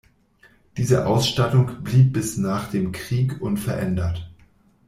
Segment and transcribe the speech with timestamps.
[0.77, 4.31] Diese Ausstattung blieb bis nach dem Krieg unverändert.